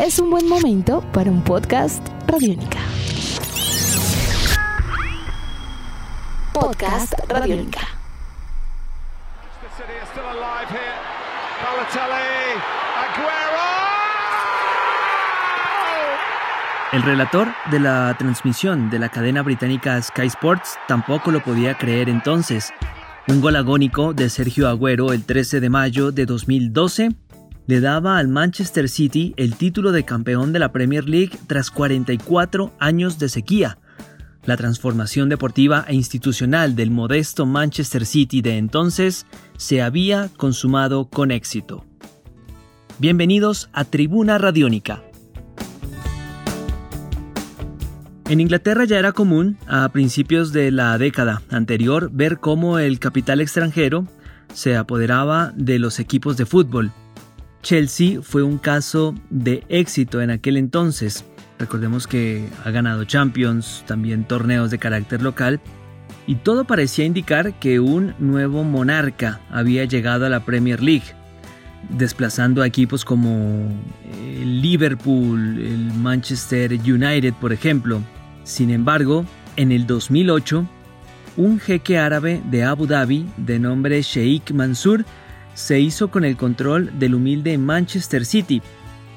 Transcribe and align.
es 0.00 0.18
un 0.18 0.30
buen 0.30 0.48
momento 0.48 1.02
para 1.12 1.30
un 1.30 1.42
podcast 1.42 2.06
Radiónica. 2.26 2.78
Podcast 6.54 7.12
Radiónica. 7.28 7.80
El 16.92 17.02
relator 17.02 17.48
de 17.70 17.78
la 17.78 18.16
transmisión 18.18 18.88
de 18.88 18.98
la 18.98 19.10
cadena 19.10 19.42
británica 19.42 20.00
Sky 20.00 20.26
Sports 20.28 20.78
tampoco 20.88 21.30
lo 21.30 21.44
podía 21.44 21.76
creer 21.76 22.08
entonces. 22.08 22.72
Un 23.28 23.42
gol 23.42 23.54
agónico 23.54 24.14
de 24.14 24.30
Sergio 24.30 24.66
Agüero 24.66 25.12
el 25.12 25.24
13 25.24 25.60
de 25.60 25.68
mayo 25.68 26.10
de 26.10 26.24
2012 26.24 27.10
le 27.70 27.80
daba 27.80 28.18
al 28.18 28.26
Manchester 28.26 28.88
City 28.88 29.32
el 29.36 29.54
título 29.54 29.92
de 29.92 30.02
campeón 30.02 30.52
de 30.52 30.58
la 30.58 30.72
Premier 30.72 31.08
League 31.08 31.38
tras 31.46 31.70
44 31.70 32.72
años 32.80 33.20
de 33.20 33.28
sequía. 33.28 33.78
La 34.44 34.56
transformación 34.56 35.28
deportiva 35.28 35.84
e 35.86 35.94
institucional 35.94 36.74
del 36.74 36.90
modesto 36.90 37.46
Manchester 37.46 38.06
City 38.06 38.42
de 38.42 38.58
entonces 38.58 39.24
se 39.56 39.82
había 39.82 40.30
consumado 40.36 41.08
con 41.08 41.30
éxito. 41.30 41.86
Bienvenidos 42.98 43.70
a 43.72 43.84
Tribuna 43.84 44.36
Radiónica 44.36 45.04
En 48.28 48.40
Inglaterra 48.40 48.84
ya 48.84 48.98
era 48.98 49.12
común, 49.12 49.58
a 49.68 49.88
principios 49.90 50.52
de 50.52 50.72
la 50.72 50.98
década 50.98 51.42
anterior, 51.50 52.10
ver 52.12 52.40
cómo 52.40 52.80
el 52.80 52.98
capital 52.98 53.40
extranjero 53.40 54.08
se 54.54 54.76
apoderaba 54.76 55.52
de 55.54 55.78
los 55.78 56.00
equipos 56.00 56.36
de 56.36 56.46
fútbol. 56.46 56.92
Chelsea 57.62 58.22
fue 58.22 58.42
un 58.42 58.58
caso 58.58 59.14
de 59.28 59.64
éxito 59.68 60.20
en 60.22 60.30
aquel 60.30 60.56
entonces. 60.56 61.24
Recordemos 61.58 62.06
que 62.06 62.48
ha 62.64 62.70
ganado 62.70 63.04
Champions, 63.04 63.84
también 63.86 64.24
torneos 64.24 64.70
de 64.70 64.78
carácter 64.78 65.22
local, 65.22 65.60
y 66.26 66.36
todo 66.36 66.64
parecía 66.64 67.04
indicar 67.04 67.58
que 67.58 67.80
un 67.80 68.14
nuevo 68.18 68.64
monarca 68.64 69.40
había 69.50 69.84
llegado 69.84 70.26
a 70.26 70.30
la 70.30 70.44
Premier 70.44 70.82
League, 70.82 71.14
desplazando 71.90 72.62
a 72.62 72.66
equipos 72.66 73.04
como 73.04 73.68
el 74.14 74.62
Liverpool, 74.62 75.58
el 75.58 75.92
Manchester 75.94 76.72
United, 76.72 77.34
por 77.34 77.52
ejemplo, 77.52 78.00
sin 78.44 78.70
embargo, 78.70 79.24
en 79.56 79.72
el 79.72 79.86
2008, 79.86 80.66
un 81.36 81.60
jeque 81.60 81.98
árabe 81.98 82.40
de 82.50 82.64
Abu 82.64 82.86
Dhabi 82.86 83.26
de 83.36 83.58
nombre 83.58 84.00
Sheikh 84.02 84.52
Mansour 84.52 85.04
se 85.60 85.78
hizo 85.78 86.10
con 86.10 86.24
el 86.24 86.36
control 86.36 86.98
del 86.98 87.14
humilde 87.14 87.56
Manchester 87.58 88.24
City, 88.24 88.62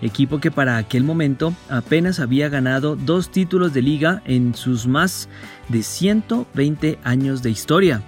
equipo 0.00 0.40
que 0.40 0.50
para 0.50 0.78
aquel 0.78 1.04
momento 1.04 1.54
apenas 1.68 2.18
había 2.18 2.48
ganado 2.48 2.96
dos 2.96 3.30
títulos 3.30 3.74
de 3.74 3.82
liga 3.82 4.22
en 4.24 4.54
sus 4.54 4.86
más 4.86 5.28
de 5.68 5.82
120 5.82 6.98
años 7.04 7.42
de 7.42 7.50
historia. 7.50 8.02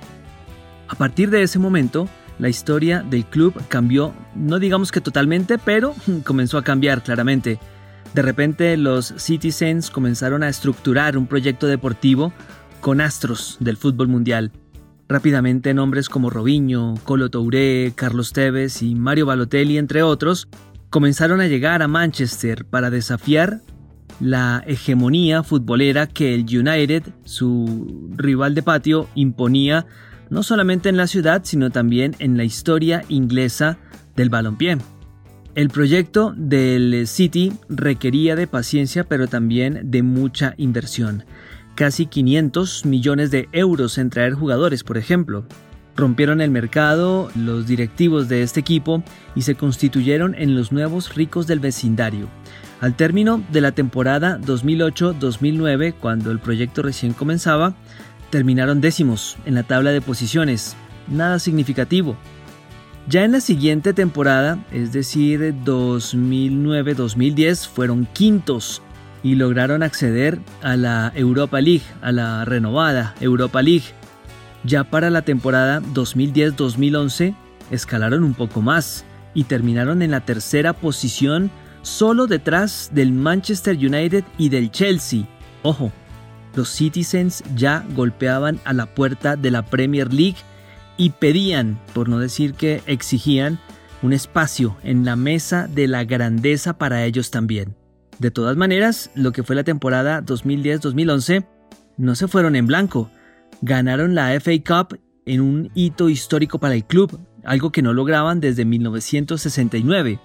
A 0.88 0.94
partir 0.94 1.30
de 1.30 1.42
ese 1.42 1.58
momento, 1.58 2.08
la 2.38 2.48
historia 2.48 3.02
del 3.02 3.26
club 3.26 3.54
cambió, 3.68 4.14
no 4.34 4.58
digamos 4.58 4.90
que 4.90 5.02
totalmente, 5.02 5.58
pero 5.58 5.94
comenzó 6.24 6.56
a 6.56 6.64
cambiar 6.64 7.02
claramente. 7.02 7.60
De 8.14 8.22
repente 8.22 8.76
los 8.78 9.14
Citizens 9.18 9.90
comenzaron 9.90 10.42
a 10.42 10.48
estructurar 10.48 11.18
un 11.18 11.26
proyecto 11.26 11.66
deportivo 11.66 12.32
con 12.80 13.00
astros 13.00 13.58
del 13.60 13.76
fútbol 13.76 14.08
mundial. 14.08 14.52
Rápidamente 15.08 15.74
nombres 15.74 16.08
como 16.08 16.30
Robinho, 16.30 16.94
Colo 17.04 17.30
Touré, 17.30 17.92
Carlos 17.94 18.32
Tevez 18.32 18.82
y 18.82 18.94
Mario 18.94 19.26
Balotelli, 19.26 19.78
entre 19.78 20.02
otros, 20.02 20.48
comenzaron 20.90 21.40
a 21.40 21.48
llegar 21.48 21.82
a 21.82 21.88
Manchester 21.88 22.64
para 22.64 22.90
desafiar 22.90 23.60
la 24.20 24.62
hegemonía 24.66 25.42
futbolera 25.42 26.06
que 26.06 26.34
el 26.34 26.42
United, 26.42 27.02
su 27.24 28.10
rival 28.16 28.54
de 28.54 28.62
patio, 28.62 29.08
imponía 29.14 29.86
no 30.30 30.42
solamente 30.42 30.88
en 30.88 30.96
la 30.96 31.06
ciudad, 31.06 31.42
sino 31.44 31.70
también 31.70 32.14
en 32.18 32.36
la 32.36 32.44
historia 32.44 33.04
inglesa 33.08 33.78
del 34.16 34.30
balompié. 34.30 34.78
El 35.54 35.68
proyecto 35.68 36.32
del 36.36 37.06
City 37.06 37.52
requería 37.68 38.36
de 38.36 38.46
paciencia 38.46 39.04
pero 39.04 39.26
también 39.26 39.90
de 39.90 40.02
mucha 40.02 40.54
inversión. 40.56 41.24
Casi 41.74 42.06
500 42.06 42.84
millones 42.84 43.30
de 43.30 43.48
euros 43.52 43.98
en 43.98 44.10
traer 44.10 44.34
jugadores, 44.34 44.84
por 44.84 44.98
ejemplo. 44.98 45.44
Rompieron 45.96 46.40
el 46.40 46.50
mercado 46.50 47.30
los 47.34 47.66
directivos 47.66 48.28
de 48.28 48.42
este 48.42 48.60
equipo 48.60 49.02
y 49.34 49.42
se 49.42 49.54
constituyeron 49.54 50.34
en 50.34 50.54
los 50.54 50.72
nuevos 50.72 51.14
ricos 51.14 51.46
del 51.46 51.60
vecindario. 51.60 52.28
Al 52.80 52.96
término 52.96 53.42
de 53.52 53.60
la 53.60 53.72
temporada 53.72 54.38
2008-2009, 54.40 55.94
cuando 56.00 56.30
el 56.30 56.40
proyecto 56.40 56.82
recién 56.82 57.12
comenzaba, 57.12 57.74
terminaron 58.30 58.80
décimos 58.80 59.36
en 59.44 59.54
la 59.54 59.62
tabla 59.62 59.92
de 59.92 60.00
posiciones. 60.00 60.74
Nada 61.08 61.38
significativo, 61.38 62.16
ya 63.08 63.24
en 63.24 63.32
la 63.32 63.40
siguiente 63.40 63.92
temporada, 63.92 64.64
es 64.70 64.92
decir, 64.92 65.52
2009-2010, 65.64 67.68
fueron 67.68 68.06
quintos 68.12 68.80
y 69.22 69.36
lograron 69.36 69.82
acceder 69.82 70.40
a 70.62 70.76
la 70.76 71.12
Europa 71.14 71.60
League, 71.60 71.84
a 72.00 72.12
la 72.12 72.44
renovada 72.44 73.14
Europa 73.20 73.62
League. 73.62 73.84
Ya 74.64 74.84
para 74.84 75.10
la 75.10 75.22
temporada 75.22 75.80
2010-2011 75.80 77.34
escalaron 77.70 78.24
un 78.24 78.34
poco 78.34 78.62
más 78.62 79.04
y 79.34 79.44
terminaron 79.44 80.02
en 80.02 80.10
la 80.10 80.20
tercera 80.20 80.72
posición 80.72 81.50
solo 81.82 82.26
detrás 82.26 82.90
del 82.92 83.12
Manchester 83.12 83.76
United 83.76 84.24
y 84.38 84.48
del 84.48 84.70
Chelsea. 84.70 85.26
Ojo, 85.62 85.92
los 86.54 86.68
Citizens 86.68 87.42
ya 87.56 87.84
golpeaban 87.94 88.60
a 88.64 88.72
la 88.72 88.86
puerta 88.86 89.36
de 89.36 89.50
la 89.50 89.62
Premier 89.62 90.12
League 90.12 90.36
y 90.96 91.10
pedían, 91.10 91.80
por 91.94 92.08
no 92.08 92.18
decir 92.18 92.54
que 92.54 92.82
exigían, 92.86 93.58
un 94.02 94.12
espacio 94.12 94.76
en 94.82 95.04
la 95.04 95.16
mesa 95.16 95.68
de 95.68 95.86
la 95.86 96.04
grandeza 96.04 96.76
para 96.76 97.04
ellos 97.04 97.30
también. 97.30 97.81
De 98.18 98.30
todas 98.30 98.56
maneras, 98.56 99.10
lo 99.14 99.32
que 99.32 99.42
fue 99.42 99.56
la 99.56 99.64
temporada 99.64 100.22
2010-2011 100.22 101.46
no 101.96 102.14
se 102.14 102.28
fueron 102.28 102.56
en 102.56 102.66
blanco. 102.66 103.10
Ganaron 103.60 104.14
la 104.14 104.38
FA 104.40 104.52
Cup 104.64 104.98
en 105.26 105.40
un 105.40 105.70
hito 105.74 106.08
histórico 106.08 106.58
para 106.58 106.74
el 106.74 106.84
club, 106.84 107.20
algo 107.44 107.72
que 107.72 107.82
no 107.82 107.92
lograban 107.92 108.40
desde 108.40 108.64
1969. 108.64 110.20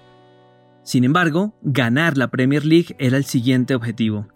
Sin 0.82 1.04
embargo, 1.04 1.54
ganar 1.62 2.16
la 2.16 2.28
Premier 2.28 2.64
League 2.64 2.96
era 2.98 3.16
el 3.16 3.24
siguiente 3.24 3.74
objetivo. 3.74 4.28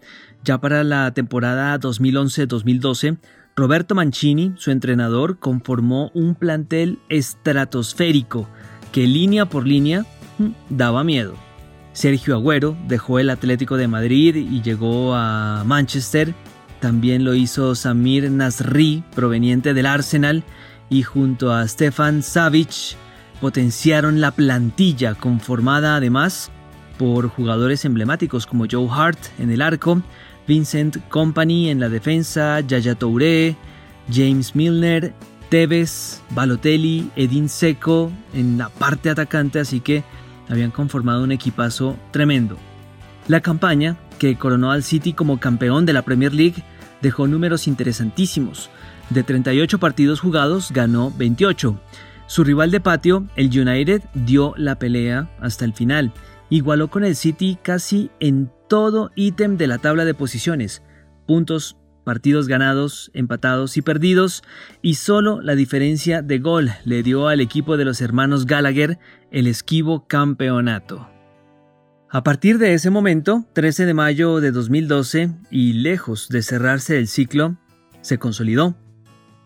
Ya 0.45 0.61
para 0.61 0.85
la 0.85 1.13
temporada 1.15 1.79
2011-2012, 1.79 3.19
Roberto 3.55 3.95
Mancini, 3.95 4.55
su 4.57 4.71
entrenador, 4.71 5.39
conformó 5.39 6.11
un 6.15 6.35
plantel 6.35 6.99
estratosférico 7.09 8.49
que 8.93 9.07
línea 9.07 9.47
por 9.47 9.67
línea 9.67 10.05
mm, 10.39 10.49
daba 10.69 11.05
miedo. 11.05 11.35
Sergio 11.93 12.35
Agüero 12.35 12.77
dejó 12.89 13.19
el 13.19 13.31
Atlético 13.31 13.77
de 13.77 13.89
Madrid 13.89 14.37
y 14.37 14.63
llegó 14.63 15.15
a 15.15 15.63
Manchester. 15.65 16.35
También 16.81 17.25
lo 17.25 17.35
hizo 17.35 17.75
Samir 17.75 18.31
Nasri, 18.31 19.05
proveniente 19.15 19.75
del 19.75 19.87
Arsenal, 19.87 20.43
y 20.89 21.03
junto 21.03 21.53
a 21.53 21.67
Stefan 21.69 22.23
Savic 22.23 22.97
potenciaron 23.41 24.21
la 24.21 24.31
plantilla, 24.31 25.15
conformada 25.15 25.97
además 25.97 26.51
por 26.99 27.29
jugadores 27.29 27.85
emblemáticos 27.85 28.47
como 28.47 28.67
Joe 28.71 28.89
Hart 28.91 29.19
en 29.39 29.51
el 29.51 29.63
arco, 29.63 30.03
Vincent 30.47 30.97
Company 31.09 31.69
en 31.71 31.81
la 31.81 31.89
defensa, 31.89 32.61
Yaya 32.61 32.95
Touré, 32.95 33.57
James 34.13 34.55
Milner, 34.55 35.13
Tevez, 35.49 36.21
Balotelli, 36.31 37.11
Edin 37.17 37.49
Seco 37.49 38.11
en 38.35 38.59
la 38.59 38.69
parte 38.69 39.11
atacante, 39.11 39.61
así 39.61 39.81
que 39.81 40.03
habían 40.49 40.71
conformado 40.71 41.23
un 41.23 41.33
equipazo 41.33 41.97
tremendo. 42.11 42.57
La 43.29 43.41
campaña, 43.41 43.97
que 44.19 44.37
coronó 44.37 44.73
al 44.73 44.83
City 44.83 45.13
como 45.13 45.39
campeón 45.39 45.87
de 45.87 45.93
la 45.93 46.03
Premier 46.03 46.35
League, 46.35 46.63
dejó 47.01 47.27
números 47.27 47.69
interesantísimos. 47.69 48.71
De 49.11 49.23
38 49.23 49.79
partidos 49.79 50.21
jugados, 50.21 50.71
ganó 50.73 51.13
28. 51.17 51.79
Su 52.27 52.45
rival 52.45 52.71
de 52.71 52.81
patio, 52.81 53.27
el 53.37 53.47
United, 53.47 54.03
dio 54.15 54.55
la 54.57 54.79
pelea 54.79 55.31
hasta 55.41 55.65
el 55.65 55.75
final. 55.75 56.13
Igualó 56.51 56.89
con 56.89 57.05
el 57.05 57.17
City 57.17 57.59
casi 57.63 58.11
en 58.21 58.51
todo 58.69 59.11
ítem 59.17 59.57
de 59.57 59.67
la 59.67 59.79
tabla 59.79 60.05
de 60.05 60.15
posiciones, 60.15 60.83
puntos, 61.27 61.77
partidos 62.05 62.49
ganados, 62.49 63.11
empatados 63.15 63.77
y 63.77 63.83
perdidos, 63.83 64.43
y 64.83 64.95
solo 64.95 65.41
la 65.41 65.55
diferencia 65.55 66.23
de 66.23 66.39
gol 66.39 66.71
le 66.85 67.03
dio 67.03 67.29
al 67.29 67.41
equipo 67.41 67.77
de 67.77 67.85
los 67.85 68.01
hermanos 68.01 68.47
Gallagher 68.47 68.99
el 69.31 69.47
esquivo 69.47 70.07
campeonato. 70.07 71.09
A 72.11 72.23
partir 72.23 72.59
de 72.59 72.75
ese 72.75 72.91
momento, 72.91 73.47
13 73.55 73.87
de 73.87 73.95
mayo 73.95 74.41
de 74.41 74.51
2012, 74.51 75.31
y 75.51 75.73
lejos 75.75 76.29
de 76.29 76.43
cerrarse 76.43 76.99
el 76.99 77.09
ciclo, 77.09 77.57
se 78.03 78.19
consolidó. 78.19 78.75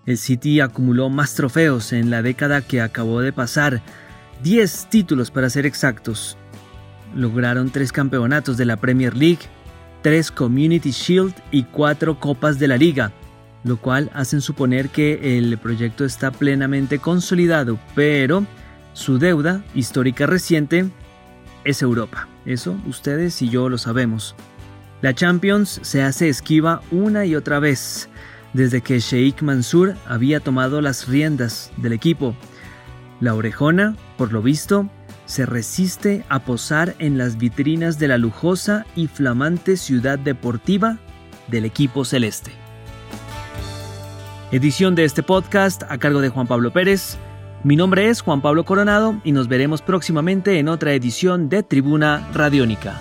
El 0.05 0.19
City 0.19 0.61
acumuló 0.61 1.09
más 1.09 1.35
trofeos 1.35 1.93
en 1.93 2.11
la 2.11 2.23
década 2.23 2.63
que 2.63 2.81
acabó 2.81 3.21
de 3.21 3.33
pasar, 3.33 3.83
10 4.43 4.89
títulos 4.91 5.31
para 5.31 5.49
ser 5.49 5.67
exactos, 5.67 6.37
lograron 7.15 7.71
tres 7.71 7.93
campeonatos 7.93 8.57
de 8.57 8.67
la 8.67 8.77
Premier 8.77 9.17
League, 9.17 9.41
tres 10.07 10.31
Community 10.31 10.93
Shield 10.93 11.35
y 11.51 11.65
cuatro 11.65 12.21
Copas 12.21 12.61
de 12.61 12.69
la 12.69 12.77
Liga, 12.77 13.11
lo 13.65 13.77
cual 13.77 14.09
hacen 14.15 14.41
suponer 14.41 14.91
que 14.91 15.37
el 15.37 15.59
proyecto 15.59 16.05
está 16.05 16.31
plenamente 16.31 17.01
consolidado, 17.01 17.77
pero 17.97 18.47
su 18.93 19.19
deuda 19.19 19.65
histórica 19.75 20.27
reciente 20.27 20.89
es 21.65 21.83
Europa. 21.83 22.29
Eso 22.45 22.79
ustedes 22.87 23.43
y 23.43 23.49
yo 23.49 23.69
lo 23.69 23.79
sabemos. 23.79 24.37
La 25.03 25.13
Champions 25.13 25.81
se 25.83 26.05
hace 26.05 26.29
esquiva 26.29 26.83
una 26.93 27.25
y 27.25 27.35
otra 27.35 27.59
vez 27.59 28.09
desde 28.53 28.83
que 28.83 29.01
Sheikh 29.01 29.43
Mansour 29.43 29.97
había 30.07 30.39
tomado 30.39 30.81
las 30.83 31.09
riendas 31.09 31.73
del 31.79 31.95
equipo. 31.95 32.37
La 33.19 33.35
orejona, 33.35 33.97
por 34.17 34.33
lo 34.33 34.41
visto, 34.41 34.89
se 35.27 35.45
resiste 35.45 36.25
a 36.29 36.39
posar 36.39 36.95
en 36.99 37.19
las 37.19 37.37
vitrinas 37.37 37.99
de 37.99 38.09
la 38.09 38.19
lujosa 38.19 38.87
y 38.97 39.09
flamante 39.09 39.77
ciudad 39.77 40.19
deportiva 40.19 40.99
del 41.49 41.65
equipo 41.65 42.05
celeste. 42.05 42.53
Edición 44.53 44.95
de 44.95 45.05
este 45.05 45.23
podcast 45.23 45.83
a 45.89 45.99
cargo 45.99 46.21
de 46.21 46.29
Juan 46.29 46.47
Pablo 46.47 46.73
Pérez. 46.73 47.19
Mi 47.65 47.75
nombre 47.75 48.09
es 48.09 48.21
Juan 48.21 48.41
Pablo 48.41 48.65
Coronado 48.65 49.21
y 49.25 49.33
nos 49.33 49.49
veremos 49.49 49.83
próximamente 49.83 50.59
en 50.59 50.69
otra 50.69 50.93
edición 50.93 51.49
de 51.49 51.65
Tribuna 51.65 52.29
Radiónica. 52.33 53.01